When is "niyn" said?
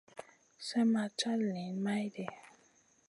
1.53-1.75